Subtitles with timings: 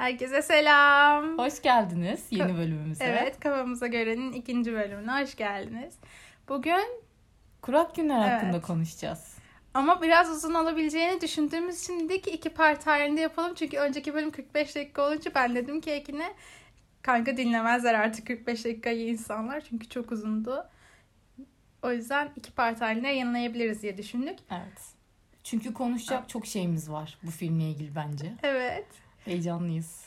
[0.00, 1.38] Herkese selam.
[1.38, 3.04] Hoş geldiniz yeni bölümümüze.
[3.04, 5.94] Evet, kafamıza göre'nin ikinci bölümüne hoş geldiniz.
[6.48, 7.02] Bugün
[7.62, 8.32] kurak günler Evet.
[8.42, 9.36] hakkında konuşacağız.
[9.74, 13.54] ama biraz uzun olabileceğini düşündüğümüz için dedik ki iki part halinde yapalım.
[13.54, 16.34] Çünkü önceki bölüm 45 dakika olunca ben dedim ki Ekin'e
[17.02, 19.60] kanka dinlemezler artık 45 dakikayı insanlar.
[19.60, 20.66] Çünkü çok uzundu.
[21.82, 24.38] O yüzden iki part halinde yayınlayabiliriz diye düşündük.
[24.50, 24.82] Evet.
[25.44, 28.32] Çünkü konuşacak çok şeyimiz var bu filmle ilgili bence.
[28.42, 28.86] Evet.
[29.26, 30.06] Heyecanlıyız.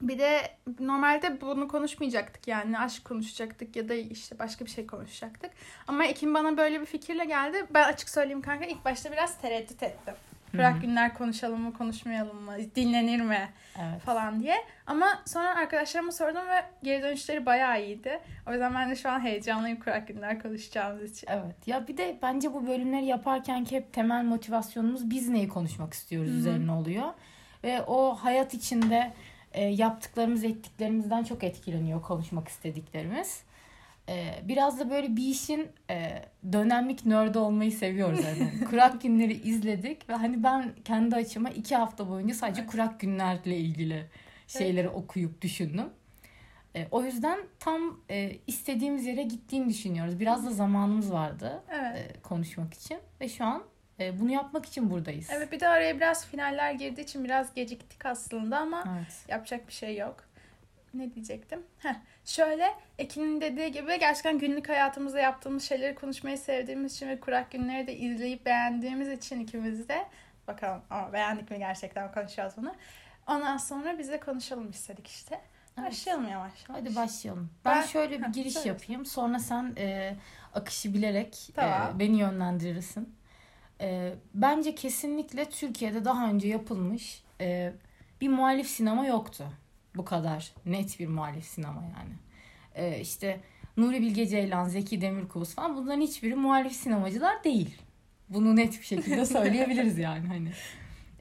[0.00, 0.40] Bir de
[0.80, 5.50] normalde bunu konuşmayacaktık yani aşk konuşacaktık ya da işte başka bir şey konuşacaktık.
[5.88, 7.66] Ama Ekim bana böyle bir fikirle geldi.
[7.74, 10.14] Ben açık söyleyeyim kanka ilk başta biraz tereddüt ettim.
[10.54, 14.00] Bırak günler konuşalım mı konuşmayalım mı dinlenir mi Evet.
[14.02, 14.56] falan diye.
[14.86, 18.20] Ama sonra arkadaşlarıma sordum ve geri dönüşleri bayağı iyiydi.
[18.48, 21.28] O yüzden ben de şu an heyecanlıyım kurak günler konuşacağımız için.
[21.30, 21.54] Evet.
[21.68, 26.30] Ya bir de bence bu bölümleri yaparken ki hep temel motivasyonumuz biz neyi konuşmak istiyoruz
[26.30, 26.38] Hı hı.
[26.38, 27.12] üzerine oluyor.
[27.64, 29.12] Ve o hayat içinde
[29.52, 33.42] e, yaptıklarımız ettiklerimizden çok etkileniyor konuşmak istediklerimiz.
[34.08, 36.22] E, biraz da böyle bir işin e,
[36.52, 38.20] dönemlik nerd olmayı seviyoruz.
[38.24, 38.64] Yani.
[38.70, 44.06] kurak günleri izledik ve hani ben kendi açıma iki hafta boyunca sadece kurak günlerle ilgili
[44.48, 45.86] şeyleri okuyup düşündüm.
[46.76, 50.20] E, o yüzden tam e, istediğimiz yere gittiğini düşünüyoruz.
[50.20, 52.16] Biraz da zamanımız vardı Evet.
[52.16, 53.62] e, konuşmak için ve şu an
[54.00, 55.28] e, bunu yapmak için buradayız.
[55.32, 59.24] Evet bir de araya biraz finaller girdiği için biraz geciktik aslında ama Evet.
[59.28, 60.24] Yapacak bir şey yok.
[60.94, 61.62] Ne diyecektim?
[61.78, 61.94] Heh,
[62.24, 67.86] şöyle Ekin'in dediği gibi gerçekten günlük hayatımızda yaptığımız şeyleri konuşmayı sevdiğimiz için ve kurak günleri
[67.86, 70.06] de izleyip beğendiğimiz için ikimiz de
[70.48, 72.74] bakalım ama beğendik mi gerçekten konuşacağız bunu.
[73.26, 75.40] Ondan sonra biz de konuşalım istedik işte.
[75.78, 75.90] Evet.
[75.90, 76.80] Başlayalım yavaş yavaş.
[76.82, 77.50] Hadi başlayalım.
[77.64, 78.68] Ben, Ben- şöyle bir giriş söyle.
[78.68, 79.06] yapayım.
[79.06, 80.16] Sonra sen e,
[80.54, 81.98] akışı bilerek e, Tamam.
[81.98, 83.14] beni yönlendirirsin.
[83.80, 87.72] E, bence kesinlikle Türkiye'de daha önce yapılmış e,
[88.20, 89.44] bir muhalif sinema yoktu.
[89.96, 92.14] Bu kadar net bir muhalif sinema yani.
[92.74, 93.40] E, işte
[93.76, 97.78] Nuri Bilge Ceylan, Zeki Demirkubuz falan bunların hiçbiri muhalif sinemacılar değil.
[98.28, 100.48] Bunu net bir şekilde söyleyebiliriz yani hani.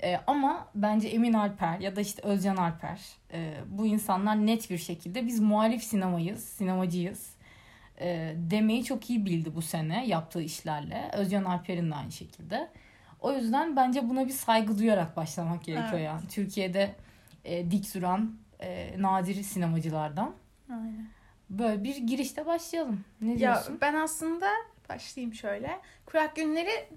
[0.04, 3.02] E, ama bence Emin Alper ya da işte Özcan Alper
[3.34, 7.35] e, bu insanlar net bir şekilde biz muhalif sinemayız, sinemacıyız
[8.00, 11.10] e, demeyi çok iyi bildi bu sene yaptığı işlerle.
[11.14, 12.70] Özcan Alper'in de aynı şekilde.
[13.20, 16.06] O yüzden bence buna bir saygı duyarak başlamak gerekiyor Evet.
[16.06, 16.28] yani.
[16.28, 16.96] Türkiye'de
[17.46, 20.36] e, dik duran e, nadir sinemacılardan.
[20.70, 21.08] Aynen.
[21.50, 23.06] Böyle bir girişte başlayalım.
[23.22, 23.78] Ne Ya diyorsun?
[23.82, 24.48] ben aslında
[24.90, 25.80] başlayayım şöyle.
[26.06, 26.90] Kurak günleri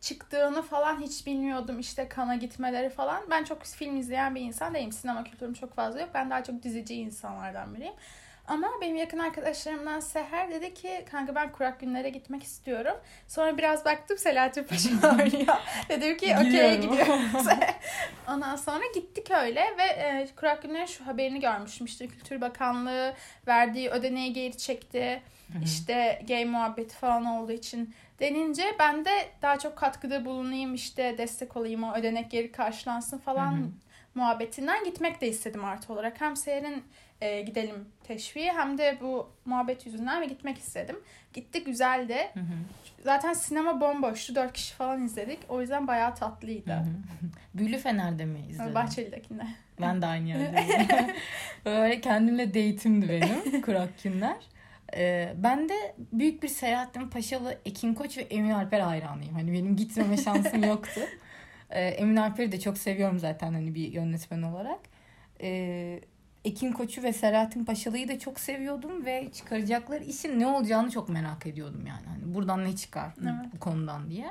[0.00, 1.78] çıktığını falan hiç bilmiyordum.
[1.80, 3.22] İşte kana gitmeleri falan.
[3.30, 4.92] Ben çok film izleyen bir insan değilim.
[4.92, 6.10] Sinema kültürüm çok fazla yok.
[6.14, 7.94] Ben daha çok dizici insanlardan biriyim.
[8.48, 12.96] Ama benim yakın arkadaşlarımdan Seher dedi ki kanka ben kurak günlere gitmek istiyorum.
[13.28, 15.56] Sonra biraz baktım Selahattin Paşa oynuyor.
[15.88, 17.46] Dedim ki okey gidiyoruz.
[18.28, 21.86] Ondan sonra gittik öyle ve e, kurak günlerin şu haberini görmüştüm.
[21.86, 23.14] İşte Kültür Bakanlığı
[23.46, 25.22] verdiği ödeneği geri çekti.
[25.64, 29.10] İşte gay muhabbeti falan olduğu için denince ben de
[29.42, 33.70] daha çok katkıda bulunayım işte destek olayım o ödenek geri karşılansın falan.
[34.16, 36.20] Muhabbetinden gitmek de istedim artı olarak.
[36.20, 36.84] Hem Seher'in
[37.20, 40.96] e, gidelim teşviği hem de bu muhabbet yüzünden ve gitmek istedim.
[41.32, 42.16] Gittik güzeldi.
[42.34, 42.54] Hı hı.
[43.04, 44.34] Zaten sinema bomboştu.
[44.34, 45.38] Dört kişi falan izledik.
[45.48, 46.72] O yüzden bayağı tatlıydı.
[46.72, 46.86] Hı hı.
[47.54, 48.74] Büyülü Fener'de mi izledin?
[48.74, 49.42] Bahçeli'dekinde.
[49.80, 50.88] Ben de aynı yerdeyim.
[51.64, 54.36] Böyle kendimle date'imdi benim kurak günler.
[54.96, 59.34] Ee, ben de büyük bir Selahattin Paşalı, Ekin Koç ve Emin Alper hayranıyım.
[59.34, 61.00] Hani benim gitmeme şansım yoktu.
[61.70, 64.80] Ee, Emin Alper'i de çok seviyorum zaten hani bir yönetmen olarak.
[65.40, 66.00] Ee,
[66.44, 71.46] Ekin Koç'u ve Selahattin Paşalı'yı da çok seviyordum ve çıkaracakları işin ne olacağını çok merak
[71.46, 72.06] ediyordum yani.
[72.06, 73.52] Hani buradan ne çıkar bu- Evet.
[73.54, 74.30] bu konudan diye.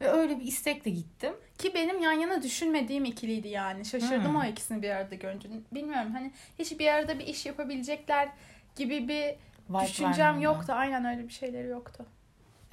[0.00, 1.32] Ve öyle bir istekle gittim.
[1.58, 3.84] Ki benim yan yana düşünmediğim ikiliydi yani.
[3.84, 4.36] Şaşırdım Hmm.
[4.36, 5.48] o ikisini bir arada görünce.
[5.72, 8.28] Bilmiyorum hani hiç bir arada bir iş yapabilecekler
[8.76, 9.34] gibi bir
[9.70, 10.72] Vibe düşüncem yoktu.
[10.72, 12.06] Aynen öyle bir şeyleri yoktu.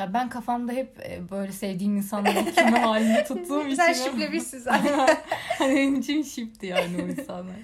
[0.02, 3.76] Ya ben kafamda hep e, böyle sevdiğim insanları küme halinde tuttuğum için.
[3.76, 5.18] Sen şiplemişsin zaten.
[5.58, 7.56] Hani benim için şipti yani o insanlar.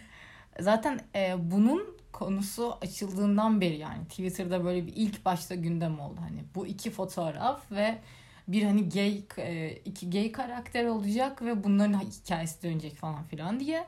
[0.60, 6.20] Zaten e, bunun konusu açıldığından beri yani Twitter'da böyle bir ilk başta gündem oldu.
[6.22, 7.98] Hani bu iki fotoğraf ve
[8.48, 13.86] bir hani gay e, iki gay karakter olacak ve bunların hikayesi dönecek falan filan diye.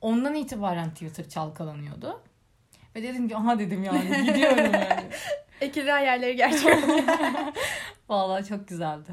[0.00, 2.20] Ondan itibaren Twitter çalkalanıyordu.
[2.94, 5.04] Ve dedim ki aha dedim yani gidiyorum yani.
[5.60, 6.74] Ekili hayalleri gerçek.
[8.08, 9.10] Vallahi çok güzeldi.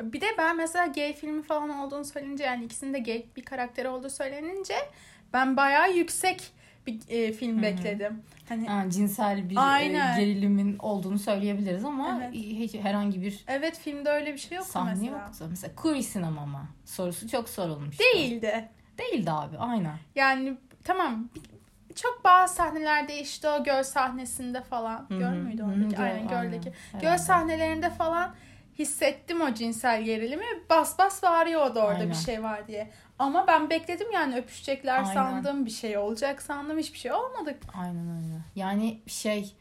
[0.00, 3.88] bir de ben mesela gay filmi falan olduğunu söylenince yani ikisinin de gay bir karakteri
[3.88, 4.74] olduğu söylenince
[5.32, 6.52] ben bayağı yüksek
[6.86, 7.62] bir e, film Hı hı.
[7.62, 8.22] bekledim.
[8.48, 9.88] Hani Ha, cinsel bir e,
[10.20, 12.34] gerilimin olduğunu söyleyebiliriz ama Evet.
[12.34, 15.18] hiç herhangi bir evet filmde öyle bir şey yoktu sahne mesela.
[15.18, 15.46] yoktu.
[15.50, 16.68] Mesela queer sinema mı?
[16.84, 17.96] Sorusu çok sorulmuş.
[18.00, 18.68] Değildi.
[18.98, 19.96] Değildi abi aynen.
[20.14, 21.49] Yani tamam bir-
[21.94, 25.06] çok bazı sahnelerde işte o göl sahnesinde falan.
[25.08, 25.18] Hı hı.
[25.18, 25.96] Göl müydü oradaki?
[25.96, 26.72] göl, Aynen göldeki.
[26.94, 27.10] aynen.
[27.10, 28.34] Göl sahnelerinde falan
[28.78, 30.44] hissettim o cinsel gerilimi.
[30.70, 32.10] Bas bas bağırıyordu orada Aynen.
[32.10, 32.90] bir şey var diye.
[33.18, 35.14] Ama ben bekledim yani öpüşecekler Aynen.
[35.14, 35.66] sandım.
[35.66, 36.78] Bir şey olacak sandım.
[36.78, 37.58] Hiçbir şey olmadı.
[37.74, 38.40] Aynen öyle.
[38.54, 39.54] Yani şey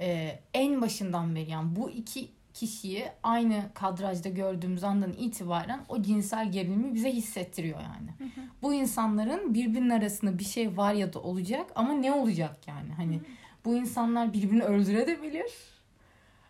[0.00, 6.52] e, en başından beri yani bu iki kişiyi aynı kadrajda gördüğümüz andan itibaren o cinsel
[6.52, 8.32] gerilimi bize hissettiriyor yani.
[8.62, 12.92] Bu insanların birbirinin arasında bir şey var ya da olacak ama ne olacak yani?
[12.96, 13.20] Hani
[13.64, 15.52] bu insanlar birbirini öldürebilir.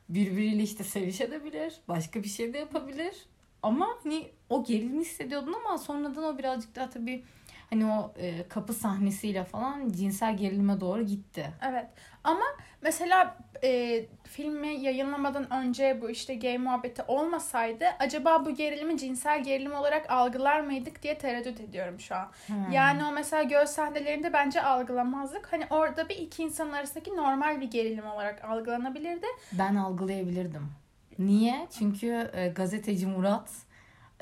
[0.08, 1.74] Birbiriyle işte sevişebilir.
[1.88, 3.14] Başka bir şey de yapabilir.
[3.62, 7.24] Ama hani o gerilimi hissediyordun ama sonradan o birazcık daha tabii
[7.70, 11.52] hani o e, kapı sahnesiyle falan cinsel gerilime doğru gitti.
[11.68, 11.86] Evet.
[12.24, 12.44] Ama
[12.82, 19.74] mesela e, filmi yayınlamadan önce bu işte gay muhabbeti olmasaydı acaba bu gerilimi cinsel gerilim
[19.74, 22.28] olarak algılar mıydık diye tereddüt ediyorum şu an.
[22.46, 22.72] Hmm.
[22.72, 25.52] Yani o mesela göl sahnelerinde bence algılamazdık.
[25.52, 29.26] Hani orada bir iki insan arasındaki normal bir gerilim olarak algılanabilirdi.
[29.52, 30.72] Ben algılayabilirdim.
[31.18, 31.66] Niye?
[31.78, 33.50] Çünkü e, gazeteci Murat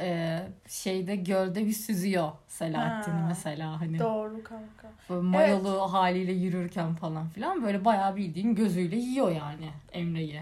[0.01, 0.39] e,
[0.69, 3.25] şeyde gölde bir süzüyor Selahattin Ha.
[3.29, 4.89] mesela hani Doğru kanka.
[5.11, 10.41] böyle mayolu haliyle yürürken falan filan böyle bayağı bildiğin gözüyle yiyor yani Emre'yi.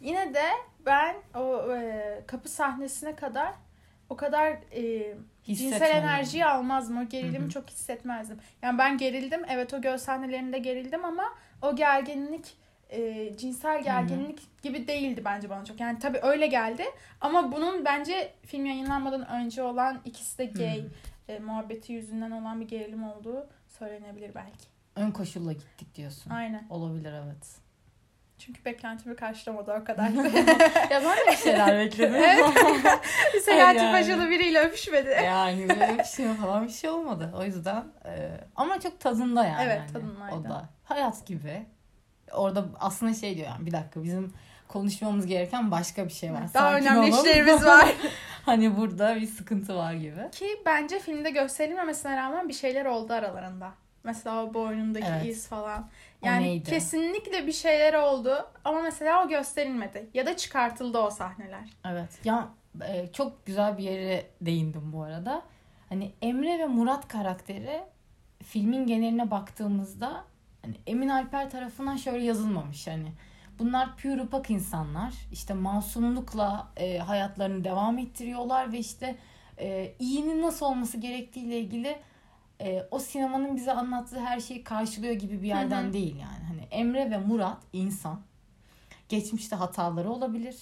[0.00, 0.44] Yine de
[0.86, 3.52] ben o e, kapı sahnesine kadar
[4.08, 6.98] o kadar e, cinsel enerjiyi almazdım.
[6.98, 7.50] O gerilimi Hı hı.
[7.50, 8.38] çok hissetmezdim.
[8.62, 9.42] Yani ben gerildim.
[9.48, 11.24] Evet o göl sahnelerinde gerildim ama
[11.62, 12.56] o gerginlik
[12.92, 15.80] e, cinsel gerginlik gibi değildi bence bana çok.
[15.80, 16.84] Yani tabii öyle geldi
[17.20, 20.84] ama bunun bence film yayınlanmadan önce olan ikisi de gay
[21.28, 23.48] e, muhabbeti yüzünden olan bir gerilim olduğu
[23.78, 24.66] söylenebilir belki.
[24.96, 26.30] Ön koşulla gittik diyorsun.
[26.30, 26.66] Aynen.
[26.70, 27.62] Olabilir evet.
[28.38, 30.08] Çünkü beklentimi karşılamadı o kadar.
[30.90, 32.14] ya ben de bir şeyler bekledim.
[33.42, 33.92] Selahattin Yani.
[33.92, 35.08] Paşalı biriyle öpüşmedi.
[35.24, 37.32] yani böyle şey falan bir şey olmadı.
[37.36, 39.62] O yüzden e, ama çok tadında yani.
[39.62, 39.92] Evet, hani.
[39.92, 40.36] tadındaydı.
[40.36, 41.66] O da hayat gibi.
[42.32, 44.32] Orada aslında şey diyor yani bir dakika bizim
[44.68, 46.42] konuşmamız gereken başka bir şey var.
[46.54, 47.18] Daha Sakin önemli olun.
[47.18, 47.94] işlerimiz var.
[48.44, 50.30] hani burada bir sıkıntı var gibi.
[50.32, 53.72] Ki bence filmde gösterilmemesine rağmen bir şeyler oldu aralarında.
[54.04, 55.26] Mesela o boynundaki Evet.
[55.26, 55.88] iz falan.
[56.22, 60.06] Yani kesinlikle bir şeyler oldu ama mesela o gösterilmedi.
[60.14, 61.68] Ya da çıkartıldı o sahneler.
[61.84, 62.08] Evet.
[62.24, 62.48] Ya
[62.88, 65.42] e, çok güzel bir yere değindim bu arada.
[65.88, 67.80] Hani Emre ve Murat karakteri
[68.44, 70.24] filmin geneline baktığımızda
[70.62, 73.12] hani Emin Alper tarafından şöyle yazılmamış hani
[73.58, 75.14] bunlar pure pak insanlar.
[75.32, 79.16] İşte masumlukla e, hayatlarını devam ettiriyorlar ve işte
[79.58, 81.98] e, iyinin nasıl olması gerektiğiyle ilgili
[82.60, 85.92] e, o sinemanın bize anlattığı her şeyi karşılıyor gibi bir yerden Hı hı.
[85.92, 86.44] değil yani.
[86.48, 88.20] Hani Emre ve Murat insan.
[89.08, 90.56] Geçmişte hataları olabilir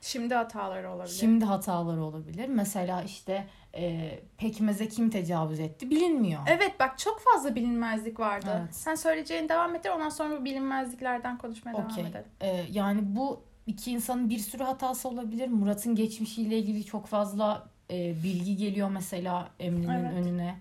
[0.00, 1.14] Şimdi hataları olabilir.
[1.14, 2.48] Şimdi hataları olabilir.
[2.48, 6.40] Mesela işte e, pekmeze kim tecavüz etti bilinmiyor.
[6.46, 8.60] Evet bak çok fazla bilinmezlik vardı.
[8.62, 8.74] Evet.
[8.76, 11.96] Sen söyleyeceğin devam ettir ondan sonra bu bilinmezliklerden konuşmaya Okey.
[11.96, 12.26] devam edelim.
[12.40, 15.48] E, yani bu iki insanın bir sürü hatası olabilir.
[15.48, 20.12] Murat'ın geçmişiyle ilgili çok fazla e, bilgi geliyor mesela Emre'nin Evet.
[20.12, 20.58] önüne.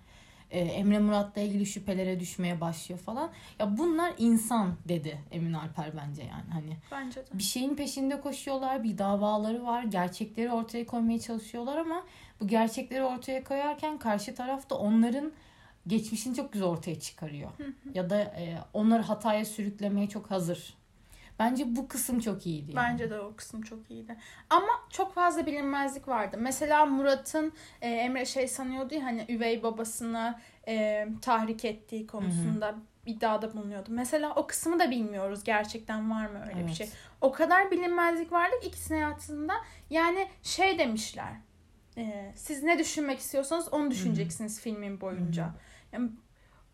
[0.51, 3.29] E, Emre Murat'la ilgili şüphelere düşmeye başlıyor falan.
[3.59, 6.77] Ya bunlar insan dedi Emin Alper bence yani hani.
[6.91, 7.25] Bence de.
[7.33, 8.83] bir şeyin peşinde koşuyorlar.
[8.83, 9.83] Bir davaları var.
[9.83, 12.03] Gerçekleri ortaya koymaya çalışıyorlar ama
[12.39, 15.31] bu gerçekleri ortaya koyarken karşı taraf da onların
[15.87, 17.51] geçmişini çok güzel ortaya çıkarıyor.
[17.93, 20.73] ya da e, onları hataya sürüklemeye çok hazır.
[21.39, 22.71] Bence bu kısım çok iyiydi.
[22.75, 22.75] Yani.
[22.91, 24.17] Bence de o kısım çok iyiydi.
[24.49, 26.37] Ama çok fazla bilinmezlik vardı.
[26.39, 32.75] Mesela Murat'ın e, Emre şey sanıyordu ya hani üvey babasını e, tahrik ettiği konusunda
[33.05, 33.89] iddiada bulunuyordu.
[33.91, 35.43] Mesela o kısmı da bilmiyoruz.
[35.43, 36.73] Gerçekten var mı öyle bir Evet.
[36.75, 36.89] şey.
[37.21, 39.53] O kadar bilinmezlik vardı ki ikisinin hayatında.
[39.89, 41.33] Yani şey demişler.
[41.97, 45.49] e, siz ne düşünmek istiyorsanız onu düşüneceksiniz filmin boyunca.
[45.91, 46.09] Yani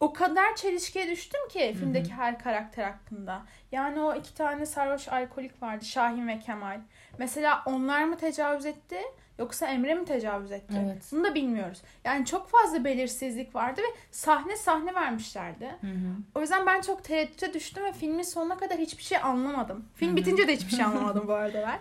[0.04, 3.42] o kadar çelişkiye düştüm ki filmdeki her karakter hakkında.
[3.72, 5.86] Yani o iki tane sarhoş alkolik vardı.
[5.86, 6.80] Şahin ve Kemal.
[7.18, 8.98] Mesela onlar mı tecavüz etti?
[9.40, 10.74] Yoksa Emre mi tecavüz etti?
[10.86, 11.04] Evet.
[11.12, 11.82] Bunu da bilmiyoruz.
[12.04, 15.66] Yani çok fazla belirsizlik vardı ve sahne sahne vermişlerdi.
[15.66, 16.16] Hı hı.
[16.36, 19.86] O yüzden ben çok tereddüte düştüm ve filmin sonuna kadar hiçbir şey anlamadım.
[19.96, 21.80] Film bitince de hiçbir şey anlamadım bu arada ben.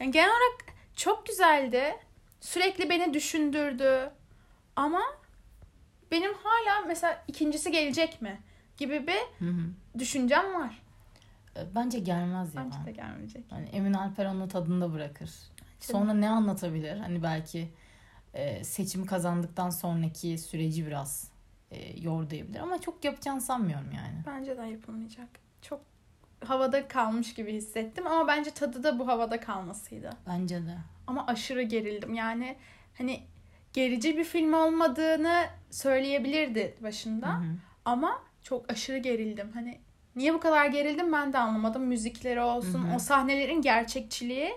[0.00, 0.64] Yani genel olarak
[0.96, 1.96] çok güzeldi.
[2.40, 4.10] Sürekli beni düşündürdü.
[4.76, 5.02] Ama
[6.12, 8.40] benim hala mesela ikincisi gelecek mi
[8.76, 9.98] gibi bir Hı hı.
[9.98, 10.82] düşüncem var.
[11.56, 12.64] E, Bence gelmez ya.
[12.64, 13.44] Bence de gelmeyecek.
[13.50, 15.30] Hani Emin Alper onu tadında bırakır.
[15.80, 16.96] Sonra ne anlatabilir?
[16.96, 17.68] Hani belki
[18.34, 21.30] e, seçim kazandıktan sonraki süreci biraz
[21.70, 24.22] e, yordayabilir ama çok yapacağını sanmıyorum yani.
[24.26, 25.28] Bence de yapılmayacak.
[25.62, 25.80] Çok
[26.44, 30.10] havada kalmış gibi hissettim ama bence tadı da bu havada kalmasıydı.
[30.28, 30.78] Bence de.
[31.06, 32.14] Ama aşırı gerildim.
[32.14, 32.56] Yani
[32.98, 33.22] hani
[33.72, 37.28] gerici bir film olmadığını söyleyebilirdi başında.
[37.28, 37.44] Hı hı.
[37.84, 39.50] Ama çok aşırı gerildim.
[39.54, 39.78] Hani
[40.16, 41.82] niye bu kadar gerildim ben de anlamadım.
[41.82, 42.96] Müzikleri olsun, Hı hı.
[42.96, 44.52] o sahnelerin gerçekçiliği,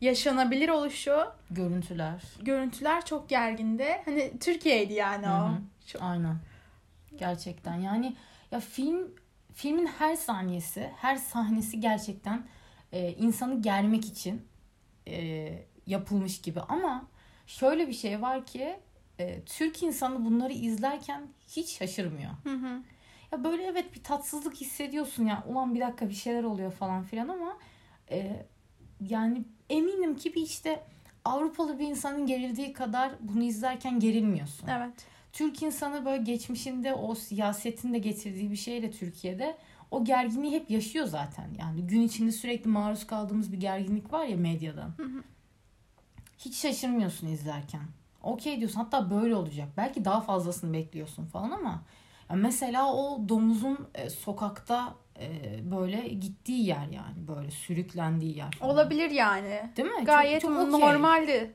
[0.00, 1.16] yaşanabilir oluşu,
[1.50, 2.22] Görüntüler.
[2.42, 4.02] görüntüler çok gergindi.
[4.04, 5.48] Hani Türkiye'ydi yani Hı o.
[5.48, 5.52] hı.
[5.86, 6.36] Çok- Aynen.
[7.16, 8.16] Gerçekten yani
[8.50, 9.10] ya film
[9.54, 12.46] filmin her saniyesi, her sahnesi gerçekten
[12.92, 14.46] e, insanı germek için
[15.08, 15.48] e,
[15.86, 17.04] yapılmış gibi ama
[17.50, 18.76] şöyle bir şey var ki
[19.18, 22.30] e, Türk insanı bunları izlerken hiç şaşırmıyor.
[22.44, 22.82] Hı hı.
[23.32, 27.28] Ya böyle evet bir tatsızlık hissediyorsun ya ulan bir dakika bir şeyler oluyor falan filan
[27.28, 27.58] ama
[28.10, 28.46] e,
[29.00, 30.84] yani eminim ki bir işte
[31.24, 34.68] Avrupalı bir insanın gerildiği kadar bunu izlerken gerilmiyorsun.
[34.68, 35.06] Evet.
[35.32, 39.56] Türk insanı böyle geçmişinde o siyasetin de getirdiği bir şeyle Türkiye'de
[39.90, 41.50] o gerginliği hep yaşıyor zaten.
[41.58, 44.92] Yani gün içinde sürekli maruz kaldığımız bir gerginlik var ya medyadan.
[46.44, 47.82] Hiç şaşırmıyorsun izlerken.
[48.22, 49.68] Okey diyorsun hatta böyle olacak.
[49.76, 51.82] Belki daha fazlasını bekliyorsun falan ama
[52.30, 55.30] ya mesela o domuzun e, sokakta e,
[55.70, 58.50] böyle gittiği yer yani böyle sürüklendiği yer.
[58.52, 58.74] falan.
[58.74, 59.70] Olabilir yani.
[59.76, 59.96] Değil mi?
[59.96, 60.70] Çok- Gayet çok, okey.
[60.70, 61.54] normaldi.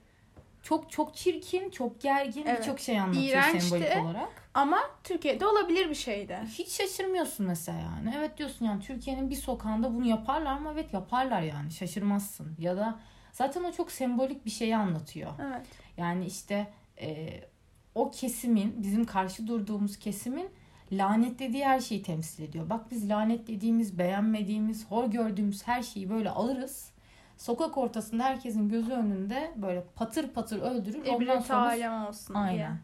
[0.64, 2.60] Çok çok çirkin, çok gergin, Evet.
[2.60, 3.62] birçok şey anlatıyor İğrençti.
[3.70, 4.30] sembolik olarak.
[4.54, 6.40] Ama Türkiye'de olabilir bir şeydi.
[6.58, 8.14] Hiç şaşırmıyorsun mesela yani.
[8.18, 10.70] Evet diyorsun yani Türkiye'nin bir sokağında bunu yaparlar mı?
[10.74, 11.72] Evet yaparlar yani.
[11.72, 12.56] Şaşırmazsın.
[12.60, 13.00] Ya da
[13.36, 15.32] zaten o çok sembolik bir şeyi anlatıyor.
[15.42, 15.66] Evet.
[15.98, 16.68] Yani işte
[17.02, 17.42] e,
[17.96, 20.50] o kesimin, bizim karşı durduğumuz kesimin
[20.92, 22.70] lanetlediği her şeyi temsil ediyor.
[22.70, 26.92] Bak biz lanetlediğimiz, beğenmediğimiz, hor gördüğümüz her şeyi böyle alırız.
[27.38, 31.00] Sokak ortasında herkesin gözü önünde böyle patır patır öldürür.
[31.00, 32.46] Ondan İbret sonra alem olsun diye.
[32.46, 32.80] Aynen.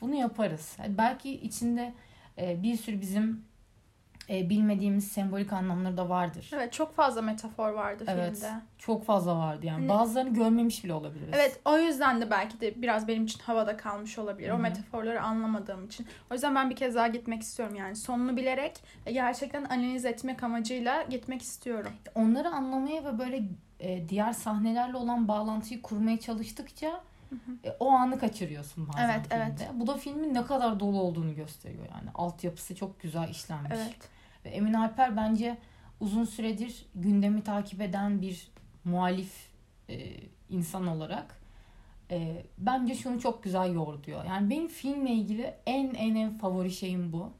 [0.00, 0.76] Bunu yaparız.
[0.78, 1.94] Yani belki içinde
[2.38, 3.44] e, bir sürü bizim
[4.30, 6.50] e, bilmediğimiz sembolik anlamları da vardır.
[6.54, 8.32] Evet çok fazla metafor vardı Evet.
[8.34, 8.52] filmde.
[8.78, 9.78] Çok fazla vardı yani.
[9.88, 11.30] Hani- Bazılarını görmemiş bile olabiliriz.
[11.34, 14.48] Evet o yüzden de belki de biraz benim için havada kalmış olabilir.
[14.48, 14.62] Hı O hı.
[14.62, 16.06] metaforları anlamadığım için.
[16.30, 17.96] O yüzden ben bir kez daha gitmek istiyorum yani.
[17.96, 21.92] Sonunu bilerek ve gerçekten analiz etmek amacıyla gitmek istiyorum.
[22.14, 23.42] Onları anlamaya ve böyle
[23.80, 27.00] e, diğer sahnelerle olan bağlantıyı kurmaya çalıştıkça
[27.64, 29.44] e, o anı kaçırıyorsun bazen Evet, filmde.
[29.46, 29.70] evet.
[29.74, 32.10] Bu da filmin ne kadar dolu olduğunu gösteriyor yani.
[32.14, 33.70] Altyapısı çok güzel işlenmiş.
[33.74, 33.96] Evet.
[34.44, 35.58] Ve Emin Alper bence
[36.00, 38.48] uzun süredir gündemi takip eden bir
[38.84, 39.48] muhalif
[39.88, 39.96] e,
[40.50, 41.40] insan olarak
[42.10, 44.24] e, bence şunu çok güzel yoğurduyor.
[44.24, 47.32] Yani benim filmle ilgili en en en favori şeyim bu.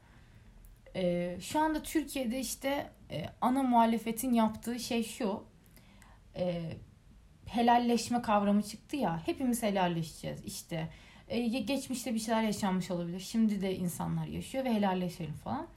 [0.95, 5.43] E, şu anda Türkiye'de işte e, ana muhalefetin yaptığı şey şu.
[6.35, 6.61] E,
[7.45, 9.21] helalleşme kavramı çıktı ya.
[9.25, 10.45] Hepimiz helalleşeceğiz.
[10.45, 10.89] İşte
[11.27, 13.19] e, geçmişte bir şeyler yaşanmış olabilir.
[13.19, 15.67] Şimdi de insanlar yaşıyor ve helalleşelim falan.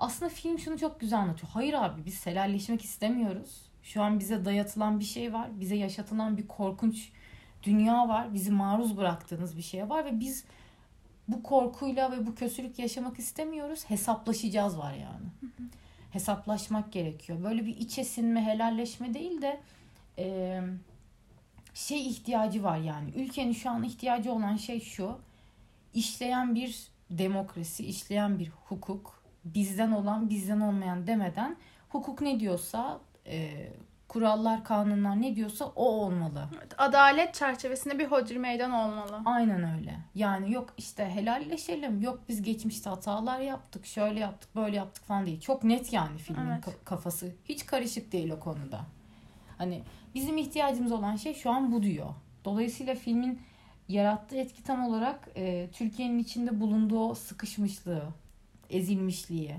[0.00, 1.52] Aslında film şunu çok güzel anlatıyor.
[1.52, 3.62] Hayır abi biz helalleşmek istemiyoruz.
[3.82, 5.60] Şu an bize dayatılan bir şey var.
[5.60, 7.12] Bize yaşatılan bir korkunç
[7.62, 8.34] dünya var.
[8.34, 10.44] Bizi maruz bıraktığınız bir şey var ve biz
[11.28, 13.84] bu korkuyla ve bu kötülük yaşamak istemiyoruz.
[13.84, 15.56] Hesaplaşacağız var yani.
[16.10, 17.44] Hesaplaşmak gerekiyor.
[17.44, 19.60] Böyle bir içe sinme, helalleşme değil de
[20.18, 20.60] e,
[21.74, 23.10] şey ihtiyacı var yani.
[23.10, 25.18] Ülkenin şu an ihtiyacı olan şey şu.
[25.94, 31.56] İşleyen bir demokrasi, işleyen bir hukuk, bizden olan, bizden olmayan demeden
[31.88, 33.68] hukuk ne diyorsa, e,
[34.08, 36.48] kurallar, kanunlar ne diyorsa o olmalı.
[36.58, 39.20] Evet, Adalet çerçevesinde bir hodri meydan olmalı.
[39.24, 39.96] Aynen öyle.
[40.14, 45.40] Yani yok işte helalleşelim, yok biz geçmişte hatalar yaptık, şöyle yaptık, böyle yaptık falan değil.
[45.40, 46.64] Çok net yani filmin Evet.
[46.64, 47.32] ka- kafası.
[47.44, 48.80] Hiç karışık değil o konuda.
[49.58, 49.82] Hani
[50.14, 52.06] bizim ihtiyacımız olan şey şu an bu diyor.
[52.44, 53.42] Dolayısıyla filmin
[53.88, 58.02] yarattığı etki tam olarak e, Türkiye'nin içinde bulunduğu o sıkışmışlığı,
[58.70, 59.54] ezilmişliği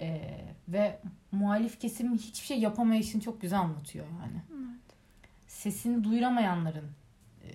[0.00, 0.20] e,
[0.68, 0.98] ve
[1.32, 4.42] muhalif kesimin hiçbir şey yapamayışını çok güzel anlatıyor yani.
[5.46, 6.90] Sesini duyuramayanların
[7.44, 7.48] e,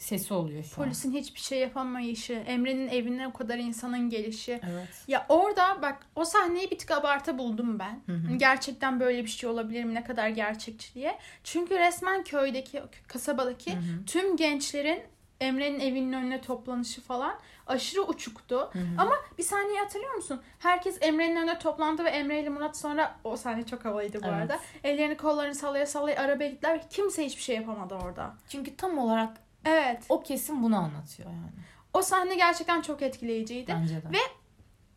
[0.00, 0.84] sesi oluyor şu an.
[0.84, 4.60] Polisin hiçbir şey yapamayışı, Emre'nin evine o kadar insanın gelişi.
[4.70, 5.04] Evet.
[5.08, 8.00] Ya orada bak o sahneyi bir tık abartı buldum ben.
[8.06, 8.34] Hı hı.
[8.36, 9.94] Gerçekten böyle bir şey olabilir mi?
[9.94, 11.18] Ne kadar gerçekçi diye.
[11.44, 14.04] Çünkü resmen köydeki, kasabadaki Hı hı.
[14.06, 15.02] tüm gençlerin
[15.40, 18.70] Emre'nin evinin önüne toplanışı falan aşırı uçuktu.
[18.72, 18.84] Hı hı.
[18.98, 20.42] Ama bir saniye hatırlıyor musun?
[20.58, 24.34] Herkes Emre'nin önüne toplandı ve Emre ile Murat sonra o sahne çok havalıydı bu Evet.
[24.34, 24.58] arada.
[24.84, 28.34] Ellerini kollarını sallaya sallaya arabaya gittiler kimse hiçbir şey yapamadı orada.
[28.48, 30.02] Çünkü tam olarak Evet.
[30.08, 31.64] o kesim bunu anlatıyor yani.
[31.92, 33.72] O sahne gerçekten çok etkileyiciydi.
[33.72, 34.08] Bence de.
[34.12, 34.18] Ve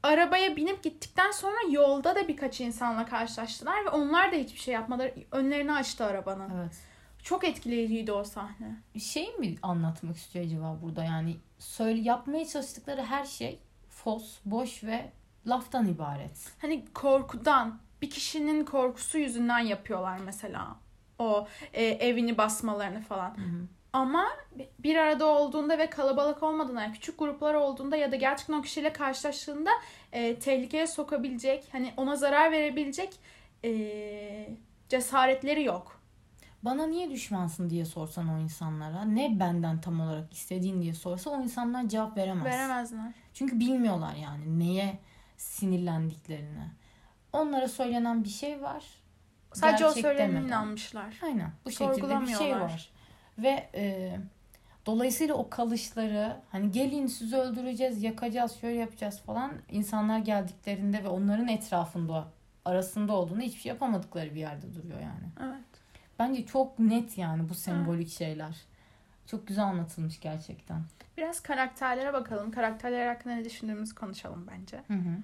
[0.04, 5.12] arabaya binip gittikten sonra yolda da birkaç insanla karşılaştılar ve onlar da hiçbir şey yapmadılar.
[5.32, 6.50] Önlerini açtı arabanın.
[6.62, 6.78] Evet.
[7.24, 8.76] Çok etkileyiciydi o sahne.
[9.00, 13.60] Şey mi anlatmak istiyor acaba burada yani söyle yapmaya çalıştıkları her şey
[13.90, 15.12] fos, boş ve
[15.48, 16.52] laftan ibaret.
[16.62, 20.76] Hani korkudan, bir kişinin korkusu yüzünden yapıyorlar mesela.
[21.20, 23.38] O e, evini basmalarını falan.
[23.94, 24.28] ama
[24.80, 28.94] bir arada olduğunda ve kalabalık olmadığında yani küçük gruplar olduğunda ya da gerçekten o kişiyle
[28.94, 29.72] karşılaştığında
[30.12, 33.20] e, tehlikeye sokabilecek hani ona zarar verebilecek
[33.64, 34.50] e,
[34.90, 35.97] cesaretleri yok.
[36.64, 41.42] Bana niye düşmansın diye sorsan o insanlara ne benden tam olarak istediğin diye sorsa o
[41.42, 42.46] insanlar cevap veremez.
[42.46, 43.14] Veremezler.
[43.34, 45.00] Çünkü bilmiyorlar yani neye
[45.38, 46.72] sinirlendiklerini.
[47.34, 48.84] Onlara söylenen bir şey var.
[49.54, 50.48] Sadece o Gerçek söylenene demeden.
[50.48, 51.20] inanmışlar.
[51.24, 52.90] Aynen bu şekilde bir şey var.
[53.38, 54.16] Ve e,
[54.86, 61.48] dolayısıyla o kalışları hani gelin sizi öldüreceğiz, yakacağız, şöyle yapacağız falan insanlar geldiklerinde ve onların
[61.48, 62.28] etrafında
[62.66, 65.50] arasında olduğunda hiçbir şey yapamadıkları bir yerde duruyor yani.
[65.50, 65.67] Evet.
[66.20, 68.56] Bence çok net yani bu sembolik şeyler.
[69.32, 70.82] Çok güzel anlatılmış gerçekten.
[71.18, 72.52] Biraz karakterlere bakalım.
[72.52, 74.78] Karakterler hakkında ne düşündüğümüzü konuşalım bence.
[74.88, 75.18] Hı hı.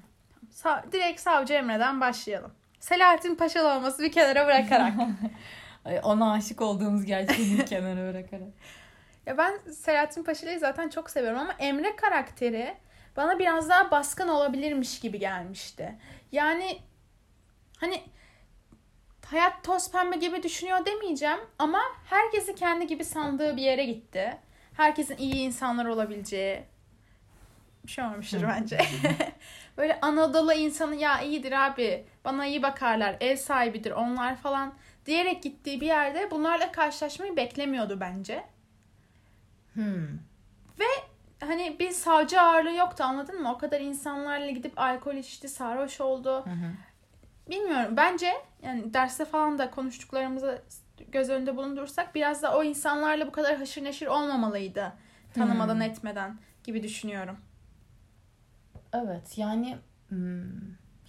[0.53, 2.51] Sa- direkt Savcı Emre'den başlayalım.
[2.79, 4.93] Selahattin Paşalı olması bir kenara bırakarak.
[6.03, 8.47] Ona aşık olduğumuz gerçeğini bir kenara bırakarak.
[9.25, 12.75] ya ben Selahattin Paşalı'yı zaten çok seviyorum ama Emre karakteri
[13.17, 15.95] bana biraz daha baskın olabilirmiş gibi gelmişti.
[16.31, 16.79] Yani
[17.77, 18.01] hani
[19.33, 24.37] hayat toz pembe gibi düşünüyor demeyeceğim ama herkesi kendi gibi sandığı bir yere gitti.
[24.73, 26.63] Herkesin iyi insanlar olabileceği
[27.85, 28.77] bir şey olmamıştır bence.
[29.77, 34.73] Böyle Anadolu insanı ya iyidir abi bana iyi bakarlar ev sahibidir onlar falan
[35.05, 38.43] diyerek gittiği bir yerde bunlarla karşılaşmayı beklemiyordu bence.
[39.73, 40.07] Hmm.
[41.47, 43.51] Hani bir savcı ağırlığı yoktu anladın mı?
[43.51, 46.45] O kadar insanlarla gidip alkol içti, sarhoş oldu.
[46.45, 46.71] Hı hı.
[47.49, 47.97] Bilmiyorum.
[47.97, 48.33] Bence
[48.63, 50.61] yani derste falan da konuştuklarımızı
[51.11, 54.93] göz önünde bulundursak biraz da o insanlarla bu kadar haşır neşir olmamalıydı.
[55.33, 55.81] Tanımadan Hmm.
[55.81, 57.37] etmeden gibi düşünüyorum.
[58.93, 59.77] Evet yani
[60.09, 60.43] hmm,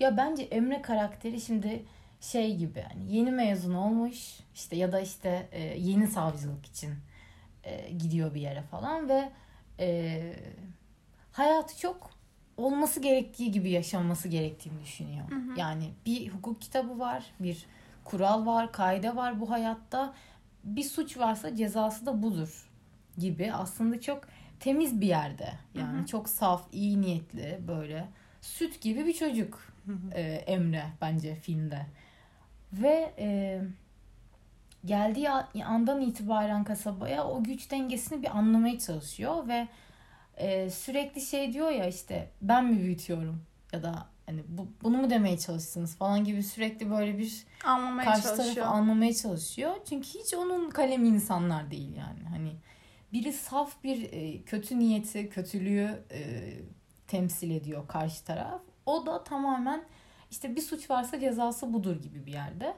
[0.01, 1.85] ya bence Emre karakteri şimdi
[2.21, 6.95] şey gibi hani yeni mezun olmuş işte ya da işte e, yeni savcılık için
[7.65, 9.33] e, gidiyor bir yere falan ve
[9.81, 10.37] e,
[11.33, 12.11] hayatı çok
[12.57, 15.31] olması gerektiği gibi yaşanması gerektiğini düşünüyor.
[15.31, 15.61] Hı hı.
[15.61, 17.67] Yani bir hukuk kitabı var, bir
[18.05, 20.15] kural var, kaide var bu hayatta.
[20.65, 22.71] Bir suç varsa cezası da budur
[23.19, 23.53] gibi.
[23.53, 24.25] Aslında çok
[24.61, 25.53] temiz bir yerde.
[25.75, 26.07] Yani Hı hı.
[26.07, 28.09] çok saf, iyi niyetli böyle
[28.41, 29.75] süt gibi bir çocuk
[30.15, 31.87] e, Emre bence filmde.
[32.73, 33.61] Ve e,
[34.85, 35.31] geldiği
[35.65, 39.69] andan itibaren kasabaya o güç dengesini bir anlamaya çalışıyor ve
[40.37, 43.43] e, sürekli şey diyor ya işte ben mi büyütüyorum
[43.73, 48.23] ya da hani bu, bunu mu demeye çalıştınız falan gibi sürekli böyle bir Anlamaya karşı
[48.23, 48.67] tarafı çalışıyor.
[48.67, 49.75] anlamaya çalışıyor.
[49.89, 52.23] Çünkü hiç onun kalemi insanlar değil yani.
[52.31, 52.53] Hani
[53.13, 56.51] biri saf bir e, kötü niyeti, kötülüğü e,
[57.09, 58.61] temsil ediyor karşı taraf.
[58.87, 59.85] O da tamamen
[60.31, 62.75] işte bir suç varsa cezası budur gibi bir yerde.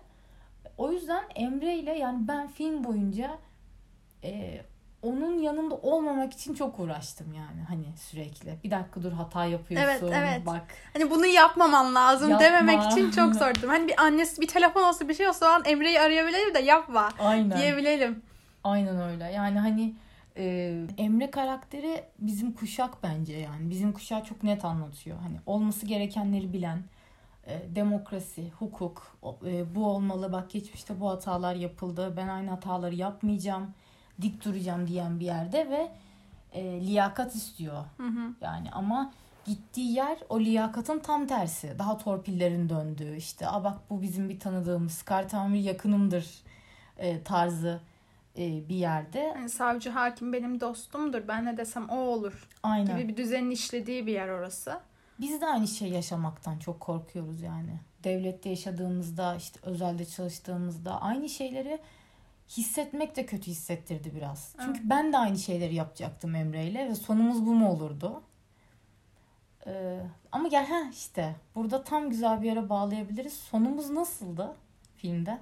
[0.78, 3.38] O yüzden Emre ile yani ben film boyunca
[4.24, 4.60] e,
[5.06, 8.56] onun yanında olmamak için çok uğraştım yani hani sürekli.
[8.64, 9.88] Bir dakika dur hata yapıyorsun.
[9.88, 10.46] Evet, evet.
[10.46, 12.44] Bak Hani bunu yapmaman lazım Yapma.
[12.46, 13.68] dememek için çok sordum.
[13.68, 17.08] Hani bir annesi bir telefon olsa bir şey olsa o an Emre'yi arayabilelim de yapma
[17.18, 17.58] aynen.
[17.58, 18.22] diyebilelim.
[18.64, 19.24] Aynen öyle.
[19.24, 19.94] Yani hani
[20.36, 23.70] e, Emre karakteri bizim kuşak bence yani.
[23.70, 25.18] Bizim kuşağı çok net anlatıyor.
[25.18, 26.78] Hani olması gerekenleri bilen,
[27.46, 29.16] e, demokrasi, hukuk,
[29.46, 30.32] e, bu olmalı.
[30.32, 32.14] Bak geçmişte bu hatalar yapıldı.
[32.16, 33.74] Ben aynı hataları yapmayacağım.
[34.20, 35.90] Dik duracağım diyen bir yerde ve
[36.52, 37.84] e, liyakat istiyor.
[37.96, 38.34] Hı hı.
[38.40, 39.12] Yani ama
[39.44, 41.74] gittiği yer o liyakatın tam tersi.
[41.78, 43.48] Daha torpillerin döndüğü işte.
[43.48, 46.26] A bak bu bizim bir tanıdığımız kar tamir yakınımdır
[46.98, 47.80] e, tarzı
[48.38, 49.32] e, bir yerde.
[49.36, 51.28] Hani savcı hakim benim dostumdur.
[51.28, 52.98] Ben ne desem o olur Aynen.
[52.98, 54.80] gibi bir düzenin işlediği bir yer orası.
[55.20, 57.80] Biz de aynı şey yaşamaktan çok korkuyoruz yani.
[58.04, 61.78] Devlette yaşadığımızda, işte özelde çalıştığımızda aynı şeyleri
[62.48, 64.54] hissetmek de kötü hissettirdi biraz.
[64.60, 64.90] Çünkü Evet.
[64.90, 68.22] ben de aynı şeyleri yapacaktım Emre'yle ve sonumuz bu mu olurdu?
[69.66, 70.00] Ee,
[70.32, 73.32] ama gel ha işte burada tam güzel bir yere bağlayabiliriz.
[73.32, 74.56] Sonumuz nasıldı
[74.96, 75.38] filmde?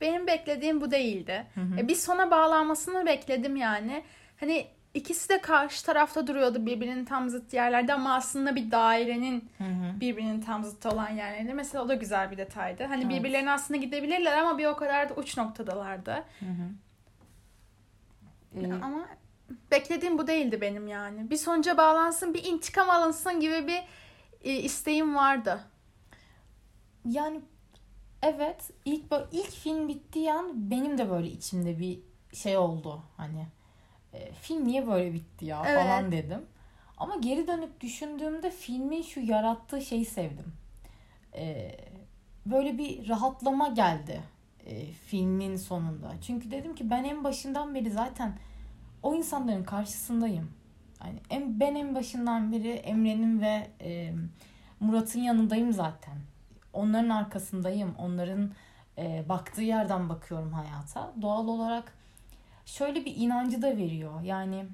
[0.00, 1.46] Benim beklediğim bu değildi.
[1.54, 1.78] Hı hı.
[1.80, 4.04] E, bir sona bağlanmasını bekledim yani.
[4.40, 9.64] Hani ikisi de karşı tarafta duruyordu birbirinin tam zıt yerlerde ama aslında bir dairenin Hı
[9.64, 10.00] hı.
[10.00, 11.52] birbirinin tam zıttı olan yerlerinde.
[11.52, 12.84] Mesela o da güzel bir detaydı.
[12.84, 13.12] Hani Evet.
[13.18, 16.12] birbirlerine aslında gidebilirler ama bir o kadar da uç noktadalardı.
[16.40, 16.68] Hı hı.
[18.56, 19.08] Ee, Ama
[19.70, 21.30] beklediğim bu değildi benim yani.
[21.30, 23.82] Bir sonuca bağlansın, bir intikam alınsın gibi bir
[24.42, 25.60] e, isteğim vardı.
[27.04, 27.40] Yani
[28.22, 32.00] evet ilk ilk film bittiği an benim de böyle içimde bir
[32.32, 33.46] şey oldu hani
[34.18, 35.84] e, film niye böyle bitti ya Evet.
[35.84, 36.40] falan dedim.
[36.96, 40.52] Ama geri dönüp düşündüğümde filmin şu yarattığı şeyi sevdim.
[41.34, 41.76] E,
[42.46, 44.20] böyle bir rahatlama geldi
[44.66, 46.12] e, filmin sonunda.
[46.22, 48.38] Çünkü dedim ki ben en başından beri zaten
[49.02, 50.50] o insanların karşısındayım.
[51.04, 54.14] Yani en, ben en başından beri Emre'nin ve e,
[54.80, 56.14] Murat'ın yanındayım zaten.
[56.72, 57.94] Onların arkasındayım.
[57.98, 58.52] Onların
[58.98, 61.12] e, baktığı yerden bakıyorum hayata.
[61.22, 61.97] Doğal olarak
[62.68, 64.22] şöyle bir inancı da veriyor.
[64.22, 64.66] Yani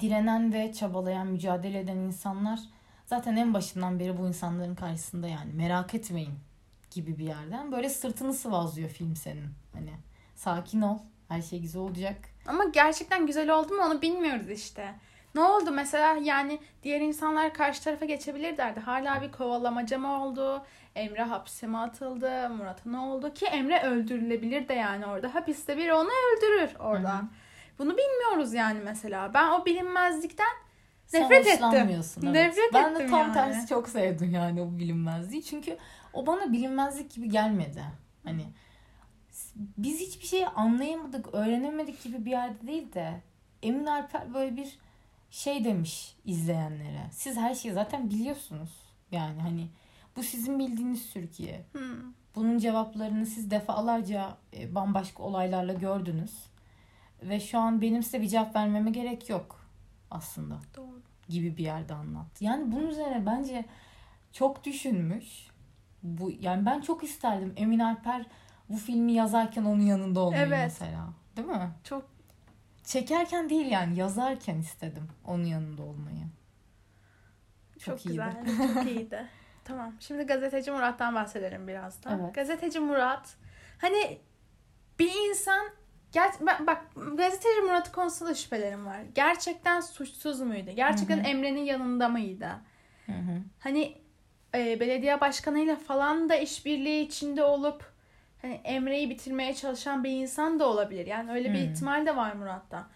[0.00, 2.60] direnen ve çabalayan, mücadele eden insanlar
[3.06, 6.34] zaten en başından beri bu insanların karşısında yani merak etmeyin
[6.90, 9.48] gibi bir yerden böyle sırtını sıvazlıyor film senin.
[9.72, 9.90] Hani
[10.34, 10.98] sakin ol.
[11.28, 12.16] Her şey güzel olacak.
[12.46, 14.94] Ama gerçekten güzel oldu mu onu bilmiyoruz işte.
[15.34, 18.80] Ne oldu mesela yani diğer insanlar karşı tarafa geçebilir derdi.
[18.80, 20.62] Hala bir kovalamaca mı oldu?
[20.96, 22.50] Emre hapse mi atıldı?
[22.50, 23.34] Murat'a ne oldu?
[23.34, 25.34] Ki Emre öldürülebilir de yani orada.
[25.34, 27.18] Hapiste biri onu öldürür oradan.
[27.18, 27.28] Hı-hı.
[27.78, 29.34] Bunu bilmiyoruz yani mesela.
[29.34, 30.46] Ben o bilinmezlikten
[31.06, 31.68] Sen nefret ettim.
[31.74, 32.16] Evet.
[32.22, 33.32] Nefret ben ettim de tam yani.
[33.32, 35.44] tersi çok sevdim yani o bilinmezliği.
[35.44, 35.76] Çünkü
[36.12, 37.84] o bana bilinmezlik gibi gelmedi.
[38.24, 38.46] Hani
[39.54, 43.20] biz hiçbir şeyi anlayamadık, öğrenemedik gibi bir yerde değil de
[43.62, 44.78] Emin Alper böyle bir
[45.30, 47.06] şey demiş izleyenlere.
[47.12, 48.70] Siz her şeyi zaten biliyorsunuz.
[49.10, 49.66] Yani hani
[50.16, 51.64] bu sizin bildiğiniz Türkiye.
[51.72, 52.12] Hmm.
[52.34, 56.46] Bunun cevaplarını siz defalarca e, bambaşka olaylarla gördünüz.
[57.22, 59.66] Ve şu an benim size bir cevap vermeme gerek yok
[60.10, 60.58] aslında.
[60.76, 61.02] Doğru.
[61.28, 62.42] Gibi bir yerde anlat.
[62.42, 63.64] Yani bunun üzerine bence
[64.32, 65.46] çok düşünmüş.
[66.02, 68.26] Bu yani ben çok isterdim Emin Alper
[68.68, 70.58] bu filmi yazarken onun yanında olmayı evet.
[70.64, 71.08] mesela.
[71.36, 71.70] Değil mi?
[71.84, 72.04] Çok
[72.84, 76.26] çekerken değil yani yazarken istedim onun yanında olmayı.
[77.78, 78.44] Çok, çok güzel.
[78.74, 79.28] çok iyiydi.
[79.66, 79.92] Tamam.
[80.00, 82.18] Şimdi gazeteci Murat'tan bahsedelim biraz da.
[82.20, 82.34] Evet.
[82.34, 83.36] Gazeteci Murat
[83.78, 84.18] hani
[84.98, 85.66] bir insan
[86.12, 89.00] Ger bak gazeteci Murat konusunda şüphelerim var.
[89.14, 90.70] Gerçekten suçsuz muydu?
[90.76, 92.48] Gerçekten Emre'nin yanında mıydı?
[93.06, 93.42] Hı-hı.
[93.58, 93.94] Hani
[94.54, 97.92] e, belediye başkanıyla falan da işbirliği içinde olup
[98.42, 101.06] hani Emre'yi bitirmeye çalışan bir insan da olabilir.
[101.06, 102.86] Yani öyle bir ihtimal de var Murat'ta.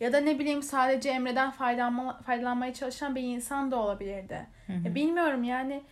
[0.00, 4.46] Ya da ne bileyim sadece Emre'den faydalanma, faydalanmaya çalışan bir insan da olabilirdi.
[4.66, 4.94] Hmm.
[4.94, 5.82] bilmiyorum yani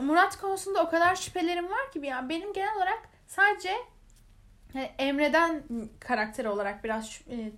[0.00, 3.72] Murat konusunda o kadar şüphelerim var ki yani benim genel olarak sadece
[4.74, 5.62] yani Emre'den
[6.00, 7.52] karakter olarak biraz e,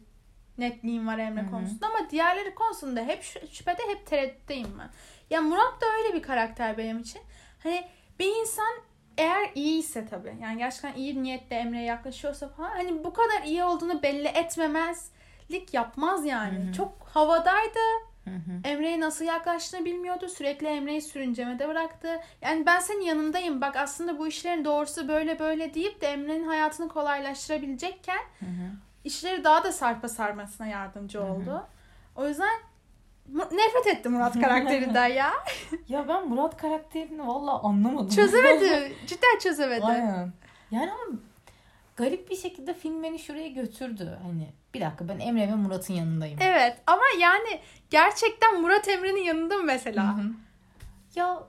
[0.59, 1.51] netliğim var Emre Hı-hı.
[1.51, 4.91] konusunda ama diğerleri konusunda hep şüphede hep tereddütteyim ben.
[5.31, 7.23] Ya Murat da öyle bir karakter benim için.
[7.63, 8.75] Hani bir insan
[9.19, 14.03] eğer iyiyse tabii yani gerçekten iyi niyetle Emre'ye yaklaşıyorsa falan hani bu kadar iyi olduğunu
[14.03, 16.65] belli etmemezlik yapmaz yani.
[16.65, 16.73] Hı-hı.
[16.73, 17.79] Çok havadaydı.
[18.65, 20.29] Emre'ye nasıl yaklaştığını bilmiyordu.
[20.29, 22.21] Sürekli Emre'yi sürüncemede bıraktı.
[22.43, 23.61] Yani ben senin yanındayım.
[23.61, 28.71] Bak aslında bu işlerin doğrusu böyle böyle deyip de Emre'nin hayatını kolaylaştırabilecekken Hı-hı.
[29.05, 31.51] işleri daha da sarpa sarmasına yardımcı oldu.
[31.51, 31.67] Hı-hı.
[32.17, 32.59] O yüzden
[33.29, 35.31] nefret ettim Murat karakterinden ya.
[35.89, 38.09] ya ben Murat karakterini valla anlamadım.
[38.09, 38.93] Çözemedi.
[39.07, 39.85] Cidden çözemedi.
[39.85, 40.33] Aynen.
[40.71, 41.19] Yani ama
[42.03, 44.19] garip bir şekilde film beni şuraya götürdü.
[44.23, 46.39] Hani bir dakika ben Emre ve Murat'ın yanındayım.
[46.43, 47.61] Evet ama yani
[47.91, 50.19] gerçekten Murat Emre'nin yanında mı mesela?
[50.19, 50.33] Hı-hı.
[51.15, 51.43] Ya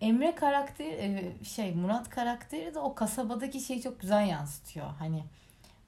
[0.00, 4.86] Emre karakteri e, şey Murat karakteri de o kasabadaki şeyi çok güzel yansıtıyor.
[4.98, 5.24] Hani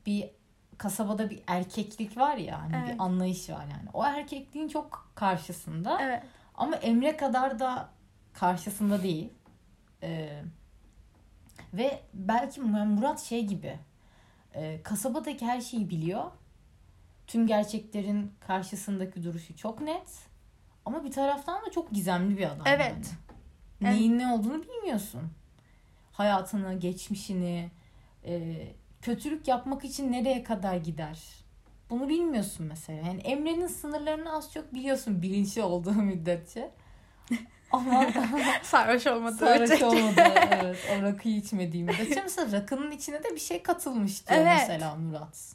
[0.07, 0.31] bir
[0.78, 2.94] kasabada bir erkeklik var ya hani evet.
[2.94, 3.88] bir anlayış var yani.
[3.92, 5.98] O erkekliğin çok karşısında.
[6.02, 6.22] Evet.
[6.54, 7.88] Ama Emre kadar da
[8.33, 9.28] karşısında değil.
[10.02, 10.42] Ee,
[11.74, 13.78] ve belki Murat şey gibi
[14.54, 16.24] e, kasabadaki her şeyi biliyor.
[17.26, 20.28] Tüm gerçeklerin karşısındaki duruşu çok net.
[20.85, 22.66] Ama bir taraftan da çok gizemli bir adam.
[22.66, 23.14] Evet.
[23.81, 23.94] Yani.
[23.94, 24.20] Neyin evet.
[24.22, 25.22] ne olduğunu bilmiyorsun.
[26.12, 27.70] Hayatını, geçmişini,
[28.24, 28.57] e,
[29.02, 31.18] kötülük yapmak için nereye kadar gider?
[31.90, 33.07] Bunu bilmiyorsun mesela.
[33.07, 36.70] Yani Emre'nin sınırlarını az çok biliyorsun bilinçli olduğu müddetçe.
[37.72, 38.07] Ama
[38.62, 40.76] sarhoş olmadığı sarhoş olmadı evet.
[40.98, 44.57] O rakıyı içmediğim müddetçe mesela rakının içine de bir şey katılmış diyor evet.
[44.59, 45.54] mesela Murat.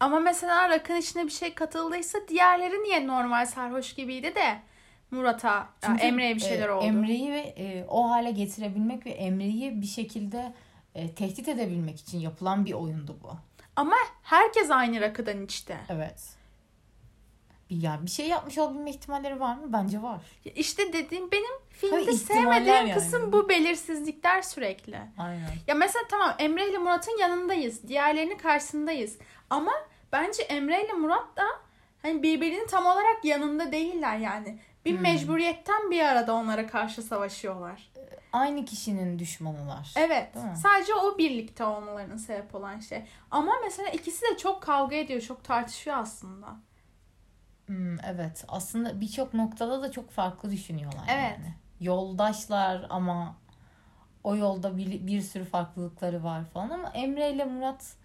[0.00, 4.60] Ama mesela rakın içine bir şey katıldıysa diğerleri niye normal sarhoş gibiydi de
[5.10, 5.68] Murat'a,
[6.00, 6.84] Emre'ye bir şeyler e, oldu.
[6.84, 10.52] Emre'yi ve e, o hale getirebilmek ve Emre'yi bir şekilde
[10.94, 13.30] e, tehdit edebilmek için yapılan bir oyundu bu.
[13.76, 15.76] Ama herkes aynı rakıdan içti.
[15.88, 16.39] Evet.
[17.70, 19.72] Ya bir şey yapmış olabilme ihtimalleri var mı?
[19.72, 20.20] Bence var.
[20.54, 22.94] İşte dediğim benim filmde sevmediğim yani.
[22.94, 24.98] kısım bu belirsizlikler sürekli.
[25.18, 25.50] Aynen.
[25.66, 27.88] Ya mesela tamam Emre ile Murat'ın yanındayız.
[27.88, 29.18] Diğerlerinin karşısındayız.
[29.50, 29.72] Ama
[30.12, 31.44] bence Emre ile Murat da
[32.02, 34.58] hani birbirinin tam olarak yanında değiller yani.
[34.84, 35.02] Bir hmm.
[35.02, 37.90] mecburiyetten bir arada onlara karşı savaşıyorlar
[38.32, 39.94] aynı kişinin düşmanılar.
[39.96, 40.28] Evet.
[40.62, 43.02] Sadece o birlikte olmalarının sebep olan şey.
[43.30, 46.56] Ama mesela ikisi de çok kavga ediyor, çok tartışıyor aslında.
[47.70, 48.44] Hmm, evet.
[48.48, 51.38] Aslında birçok noktada da çok farklı düşünüyorlar evet.
[51.38, 51.54] yani.
[51.80, 53.36] Yoldaşlar ama
[54.24, 57.96] o yolda bir, bir sürü farklılıkları var falan ama Emre ile Murat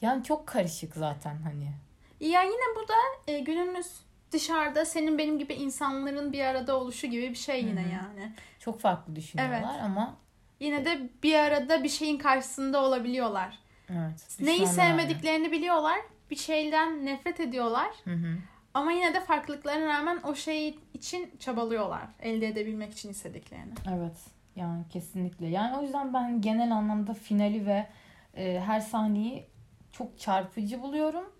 [0.00, 1.72] yani çok karışık zaten hani.
[2.20, 3.86] Ya yine bu da e, günümüz
[4.32, 7.90] dışarıda senin benim gibi insanların bir arada oluşu gibi bir şey yine Hı hı.
[7.92, 8.32] yani.
[8.58, 9.82] Çok farklı düşünüyorlar Evet.
[9.84, 10.16] ama
[10.60, 13.58] Yine de bir arada bir şeyin karşısında olabiliyorlar.
[13.90, 14.38] evet.
[14.40, 15.98] Neyi sevmediklerini biliyorlar.
[16.30, 17.90] Bir şeyden nefret ediyorlar.
[18.04, 18.38] Hı hı.
[18.74, 22.08] Ama yine de farklılıklarına rağmen o şey için çabalıyorlar.
[22.20, 23.74] Elde edebilmek için istediklerini.
[23.88, 24.16] Evet.
[24.56, 25.46] Yani kesinlikle.
[25.46, 27.86] Yani o yüzden ben genel anlamda finali ve
[28.34, 29.46] e, her sahneyi
[29.92, 31.32] çok çarpıcı buluyorum.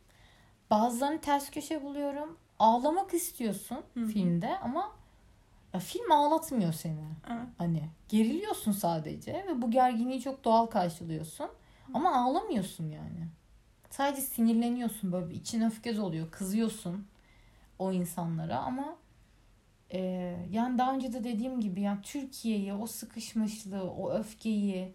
[0.70, 2.36] Bazılarını ters köşe buluyorum.
[2.58, 4.06] Ağlamak istiyorsun Hı hı.
[4.06, 4.92] filmde ama
[5.74, 7.04] ya film ağlatmıyor seni.
[7.30, 7.46] Evet.
[7.58, 11.48] Hani geriliyorsun sadece ve bu gerginliği çok doğal karşılıyorsun.
[11.94, 13.28] Ama ağlamıyorsun yani.
[13.90, 16.30] Sadece sinirleniyorsun böyle için öfkez oluyor.
[16.30, 17.06] Kızıyorsun
[17.78, 18.96] o insanlara ama
[19.92, 20.00] e,
[20.50, 24.94] yani daha önce de dediğim gibi yani Türkiye'yi o sıkışmışlığı, o öfkeyi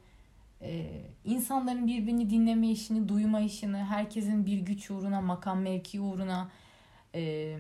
[0.62, 6.50] e, insanların birbirini dinleme işini, duyma işini, herkesin bir güç uğruna, makam mevki uğruna
[7.16, 7.58] e,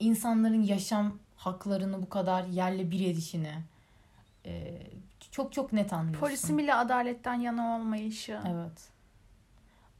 [0.00, 3.54] insanların yaşam haklarını bu kadar yerle bir edişini
[4.46, 4.82] e,
[5.30, 6.20] çok çok net anlıyorsun.
[6.20, 8.40] Polisin bile adaletten yana olmayışı.
[8.48, 8.88] Evet.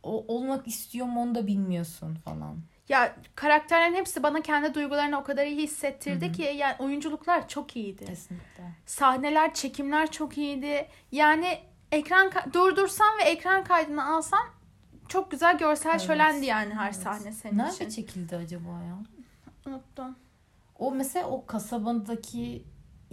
[0.02, 2.56] O olmak istiyor mu onu da bilmiyorsun falan.
[2.88, 6.32] Ya karakterlerin hepsi bana kendi duygularını o kadar iyi hissettirdi Hı hı.
[6.32, 8.04] ki yani oyunculuklar çok iyiydi.
[8.04, 8.64] Kesinlikle.
[8.86, 10.88] Sahneler, çekimler çok iyiydi.
[11.12, 11.58] Yani
[11.92, 14.46] ekran durdursan ve ekran kaydını alsan
[15.08, 16.00] çok güzel görsel Evet.
[16.02, 16.96] şölendi yani her Evet.
[16.96, 17.88] sahne senin Nerede için.
[17.88, 18.98] çekildi acaba ya?
[19.66, 20.16] Unuttum.
[20.78, 22.64] O mesela o kasabadaki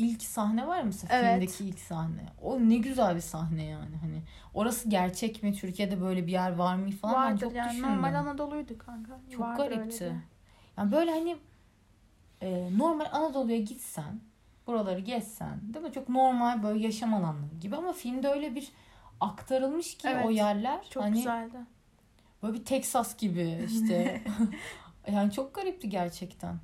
[0.05, 1.31] ilk sahne var ya mesela Evet.
[1.31, 2.25] filmdeki ilk sahne.
[2.41, 3.95] O ne güzel bir sahne yani.
[4.01, 4.21] Hani
[4.53, 5.53] orası gerçek mi?
[5.53, 7.89] Türkiye'de böyle bir yer var mı falan ben Vardır çok yani düşündüm.
[7.91, 9.19] normal Anadolu'ydu kanka.
[9.31, 10.15] Çok Vardır garipti.
[10.77, 11.37] Yani böyle hani
[12.41, 14.19] e, normal Anadolu'ya gitsen,
[14.67, 15.91] buraları gezsen, değil mi?
[15.91, 18.71] Çok normal böyle yaşam alanları gibi ama filmde öyle bir
[19.19, 20.25] aktarılmış ki Evet.
[20.25, 21.57] o yerler Çok hani güzeldi.
[22.43, 24.21] böyle bir Texas gibi işte.
[25.11, 26.59] yani çok garipti gerçekten.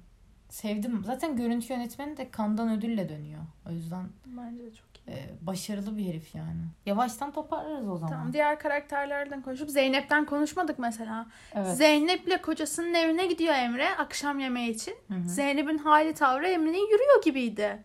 [0.49, 1.03] Sevdim.
[1.05, 3.41] Zaten görüntü yönetmeni de Kandan ödülle dönüyor.
[3.69, 5.11] O yüzden Bence de çok iyi.
[5.15, 6.61] e, başarılı bir herif yani.
[6.85, 8.13] Yavaştan toparlarız o zaman.
[8.13, 11.25] Tamam diğer karakterlerden konuşup Zeynep'ten konuşmadık mesela.
[11.53, 11.67] Evet.
[11.77, 14.95] Zeynep'le kocasının evine gidiyor Emre akşam yemeği için.
[15.25, 17.83] Zeynep'in hali tavrı Emre'nin yürüyor gibiydi.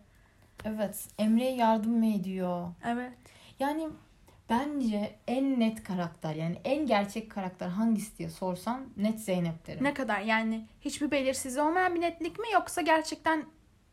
[0.65, 1.07] Evet.
[1.19, 2.67] Emre'ye yardım mı ediyor?
[2.85, 3.11] Evet.
[3.59, 3.89] Yani
[4.59, 9.83] bence en net karakter yani en gerçek karakter hangisi diye sorsan net Zeynep derim.
[9.83, 13.45] Ne kadar yani hiçbir belirsiz olmayan bir netlik mi yoksa gerçekten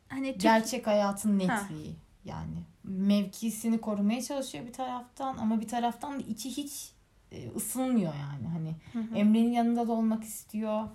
[0.09, 1.55] hani Türk- Gerçek hayatın Ha.
[1.62, 1.94] netliği
[2.25, 2.57] yani.
[2.85, 6.92] Mevkisini korumaya çalışıyor bir taraftan ama bir taraftan da içi hiç
[7.33, 8.46] e, ısınmıyor yani.
[8.49, 9.18] Hani Hı hı.
[9.18, 10.88] Emre'nin yanında da olmak istiyor.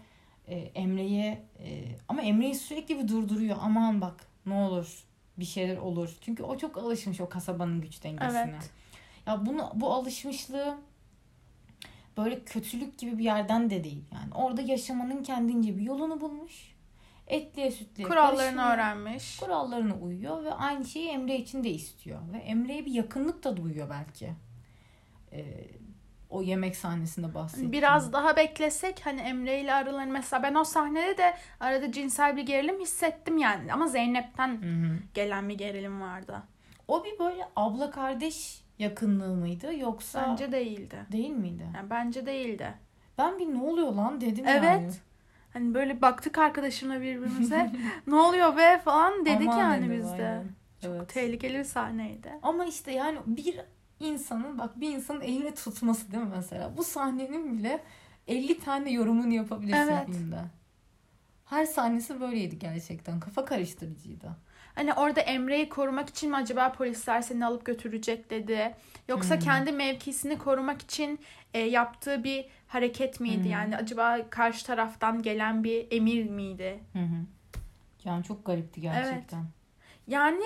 [0.47, 3.57] E, Emre'ye e, ama Emre'yi sürekli bir durduruyor.
[3.61, 5.03] Aman bak ne olur
[5.37, 6.09] bir şeyler olur.
[6.21, 8.41] Çünkü o çok alışmış o kasabanın güç dengesine.
[8.53, 8.69] Evet.
[9.27, 10.77] Ya bunu bu alışmışlığı
[12.17, 14.03] böyle kötülük gibi bir yerden de değil.
[14.13, 16.75] Yani orada yaşamanın kendince bir yolunu bulmuş.
[17.27, 18.73] Etliye sütlüye kurallarını karışmıyor.
[18.73, 19.37] öğrenmiş.
[19.37, 22.19] Kurallarına uyuyor ve aynı şeyi Emre için de istiyor.
[22.33, 24.33] Ve Emre'ye bir yakınlık da duyuyor belki.
[25.31, 25.67] Ee,
[26.29, 27.71] o yemek sahnesinde bahsettiğim.
[27.71, 32.43] Biraz daha beklesek hani Emre ile aralarını mesela ben o sahnede de arada cinsel bir
[32.43, 34.99] gerilim hissettim yani ama Zeynep'ten Hı hı.
[35.13, 36.43] gelen bir gerilim vardı.
[36.87, 41.05] O bir böyle abla kardeş yakınlığı mıydı yoksa Bence değildi.
[41.11, 41.65] değil miydi?
[41.75, 42.73] Yani bence değildi.
[43.17, 44.63] Ben bir ne oluyor lan dedim Evet.
[44.63, 44.91] yani.
[45.53, 47.71] Hani böyle baktık arkadaşımla birbirimize.
[48.07, 50.11] ne oluyor be falan dedik Aman yani dedim, biz de.
[50.27, 50.43] aynen.
[50.81, 51.09] Çok Evet.
[51.09, 52.29] tehlikeli bir sahneydi.
[52.41, 53.55] Ama işte yani bir
[53.99, 56.77] insanın bak bir insanın elini tutması değil mi mesela?
[56.77, 57.83] Bu sahnenin bile
[58.27, 60.05] 50 tane yorumunu yapabilirsin Evet.
[60.05, 60.39] filmde.
[61.45, 63.19] Her sahnesi böyleydi gerçekten.
[63.19, 64.35] Kafa karıştırıcıydı.
[64.75, 68.75] Hani orada Emre'yi korumak için mi acaba polisler seni alıp götürecek dedi.
[69.07, 69.41] Yoksa Hmm.
[69.41, 71.19] kendi mevkisini korumak için
[71.53, 73.43] e, yaptığı bir hareket miydi?
[73.43, 73.51] Hmm.
[73.51, 76.79] Yani acaba karşı taraftan gelen bir emir miydi?
[76.93, 77.25] Hı hı.
[78.03, 79.45] Yani çok garipti gerçekten.
[80.07, 80.43] Yani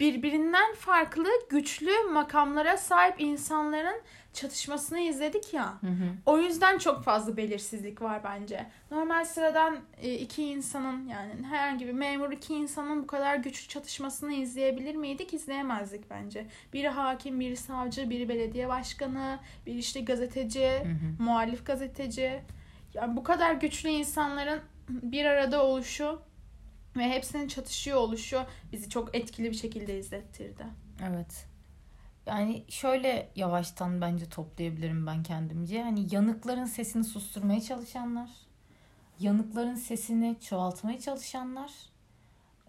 [0.00, 4.00] birbirinden farklı güçlü makamlara sahip insanların
[4.32, 5.66] çatışmasını izledik ya.
[5.80, 6.12] Hı hı.
[6.26, 8.66] O yüzden çok fazla belirsizlik var bence.
[8.90, 14.32] Normal sıradan e, iki insanın yani herhangi bir memur iki insanın bu kadar güçlü çatışmasını
[14.32, 15.34] izleyebilir miydik?
[15.34, 16.46] İzleyemezdik bence.
[16.72, 21.22] Biri hakim, biri savcı, biri belediye başkanı, biri işte gazeteci, Hı hı.
[21.22, 22.40] muhalif gazeteci.
[22.94, 26.18] Yani bu kadar güçlü insanların bir arada oluşu
[26.96, 30.66] ve hepsinin çatışıyor oluşu bizi çok etkili bir şekilde izlettirdi.
[31.08, 31.46] Evet.
[32.26, 35.82] Yani şöyle yavaştan bence toplayabilirim ben kendimce.
[35.82, 38.30] Hani yanıkların sesini susturmaya çalışanlar,
[39.20, 41.72] yanıkların sesini çoğaltmaya çalışanlar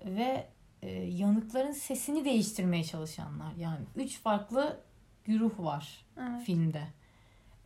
[0.05, 0.47] ve
[0.81, 3.53] e, yanıkların sesini değiştirmeye çalışanlar.
[3.55, 4.79] Yani üç farklı
[5.25, 6.43] güruh var Evet.
[6.43, 6.83] filmde.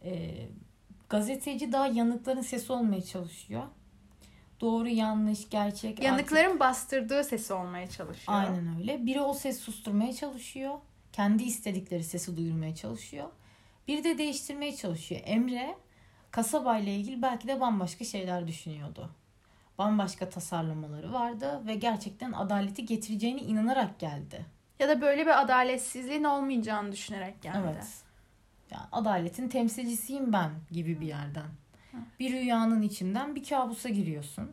[0.03, 0.33] E,
[1.09, 3.63] gazeteci daha yanıkların sesi olmaya çalışıyor.
[4.61, 5.91] Doğru, yanlış, gerçek.
[5.91, 8.37] artık- Yanıkların bastırdığı sesi olmaya çalışıyor.
[8.37, 9.05] Aynen öyle.
[9.05, 10.77] Biri o sesi susturmaya çalışıyor.
[11.13, 13.27] Kendi istedikleri sesi duyurmaya çalışıyor.
[13.87, 15.21] Biri de değiştirmeye çalışıyor.
[15.25, 15.75] Emre
[16.31, 19.09] kasabayla ilgili belki de bambaşka şeyler düşünüyordu.
[19.77, 24.45] Bambaşka tasarlamaları vardı ve gerçekten adaleti getireceğine inanarak geldi.
[24.79, 27.57] Ya da böyle bir adaletsizliğin olmayacağını düşünerek geldi.
[27.63, 27.87] Evet.
[28.71, 31.45] Yani adaletin temsilcisiyim ben gibi bir yerden.
[32.19, 34.51] Bir rüyanın içinden bir kabusa giriyorsun.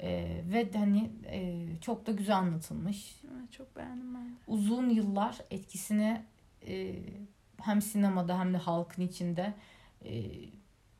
[0.00, 3.20] Ee, ve hani e, çok da güzel anlatılmış.
[3.24, 4.34] Evet, çok beğendim ben de.
[4.46, 6.22] uzun yıllar etkisini
[6.68, 6.94] e,
[7.60, 9.54] hem sinemada hem de halkın içinde
[10.04, 10.22] e,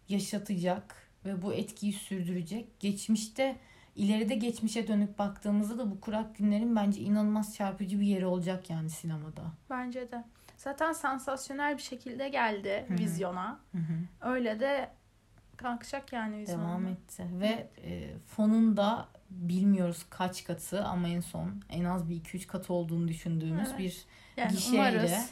[0.08, 2.80] yaşatacak ve bu etkiyi sürdürecek.
[2.80, 3.56] Geçmişte
[3.96, 8.90] ileride geçmişe dönüp baktığımızda da bu kurak günlerin bence inanılmaz çarpıcı bir yeri olacak yani
[8.90, 9.42] sinemada.
[9.70, 10.24] Bence de.
[10.56, 12.98] Zaten sansasyonel bir şekilde geldi Hı hı.
[12.98, 13.60] vizyona.
[14.20, 14.90] Öyle de
[15.62, 16.62] kalkacak yani vizyona.
[16.62, 22.20] Devam etti ve e, fonun da bilmiyoruz kaç katı ama en son en az bir
[22.20, 23.78] 2-3 katı olduğunu düşündüğümüz Evet.
[23.78, 24.04] bir
[24.36, 25.30] Yani gişeyle umarız.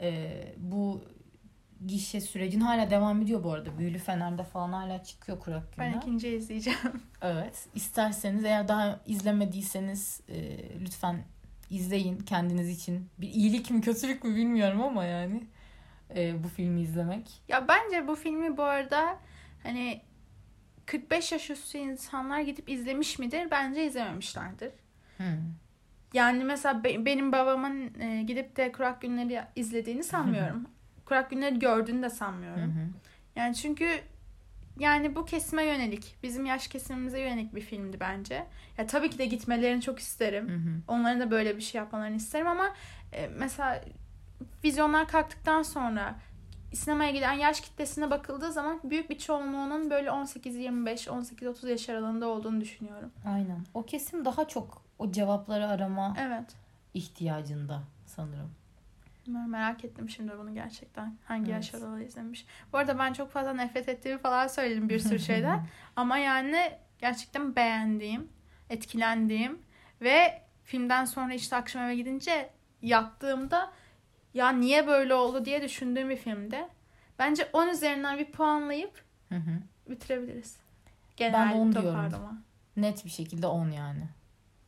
[0.00, 1.04] e, bu
[1.86, 3.78] gişe sürecin hala devam ediyor bu arada.
[3.78, 6.02] Büyülü Fener'de falan hala çıkıyor kurak Ben günler.
[6.02, 7.02] ikinciyi izleyeceğim.
[7.22, 7.66] Evet.
[7.74, 11.24] İsterseniz eğer daha izlemediyseniz e, lütfen
[11.70, 13.08] izleyin kendiniz için.
[13.18, 15.42] Bir iyilik mi kötülük mü bilmiyorum ama yani
[16.16, 17.42] e, bu filmi izlemek.
[17.48, 19.18] ya bence bu filmi bu arada
[19.68, 20.00] hani
[20.86, 23.48] 45 yaş üstü insanlar gidip izlemiş midir?
[23.50, 24.70] Bence izlememişlerdir.
[25.16, 25.26] Hmm.
[26.12, 30.66] Yani mesela be- benim babamın e, gidip de Kurak Günleri izlediğini sanmıyorum.
[31.04, 32.94] Kurak Günleri gördüğünü de sanmıyorum.
[33.36, 33.88] Yani çünkü
[34.78, 38.46] yani bu kesime yönelik, bizim yaş kesimimize yönelik bir filmdi bence.
[38.78, 40.48] Ya tabii ki de gitmelerini çok isterim.
[40.48, 40.80] Hı hı.
[40.88, 42.74] Onların da böyle bir şey yapmalarını isterim ama
[43.12, 43.84] e, mesela
[44.64, 46.18] vizyonlar kalktıktan sonra
[46.74, 52.60] sinemaya giden yaş kitlesine bakıldığı zaman büyük bir çoğunluğunun böyle 18-25, 18-30 yaş aralığında olduğunu
[52.60, 53.12] düşünüyorum.
[53.26, 53.64] Aynen.
[53.74, 56.54] O kesim daha çok o cevapları arama Evet.
[56.94, 58.50] ihtiyacında sanırım.
[59.26, 61.16] Ben merak ettim şimdi bunu gerçekten.
[61.24, 61.84] Hangi yaş Evet.
[61.84, 62.46] aralığı izlemiş.
[62.72, 65.66] Bu arada ben çok fazla nefret ettiğimi falan söyledim bir sürü şeyden.
[65.96, 68.28] Ama yani gerçekten beğendiğim,
[68.70, 69.58] etkilendiğim
[70.00, 72.50] ve filmden sonra işte akşam eve gidince
[72.82, 73.70] yattığımda
[74.34, 76.66] ya niye böyle oldu diye düşündüğüm bir filmdi.
[77.18, 79.50] Bence 10 üzerinden bir puanlayıp Hı hı.
[79.90, 80.56] bitirebiliriz.
[81.20, 81.90] Ben Genel on diyorum.
[81.90, 82.38] toparlama.
[82.76, 84.08] Net bir şekilde 10 yani.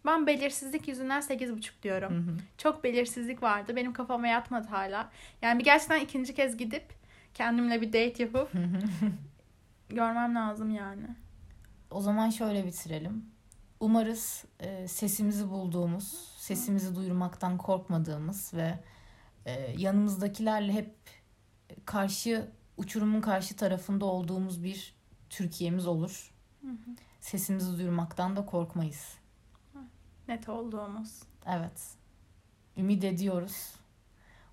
[0.06, 2.12] Ben belirsizlik yüzünden 8,5 diyorum.
[2.12, 2.36] Hı hı.
[2.58, 3.76] Çok belirsizlik vardı.
[3.76, 5.10] Benim kafama yatmadı hala.
[5.42, 6.84] Yani bir gerçekten ikinci kez gidip
[7.34, 8.80] kendimle bir date yapıp Hı hı.
[9.94, 11.06] görmem lazım yani.
[11.90, 13.24] O zaman şöyle bitirelim.
[13.80, 18.78] Umarız e, sesimizi bulduğumuz, sesimizi duyurmaktan korkmadığımız ve
[19.46, 20.94] e, yanımızdakilerle hep
[21.84, 24.94] karşı uçurumun karşı tarafında olduğumuz bir
[25.30, 26.34] Türkiye'miz olur.
[27.20, 29.14] Sesimizi duyurmaktan da korkmayız.
[30.28, 31.22] Net olduğumuz.
[31.46, 31.94] Evet.
[32.76, 33.74] Ümit ediyoruz.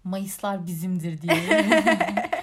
[0.04, 1.66] Mayıslar bizimdir diye.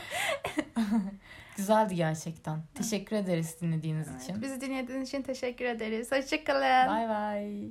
[1.56, 2.62] Güzeldi gerçekten.
[2.74, 4.42] Teşekkür ederiz dinlediğiniz için.
[4.42, 6.12] Bizi dinlediğiniz için teşekkür ederiz.
[6.12, 6.88] Hoşçakalın.
[6.88, 7.68] Bay bay.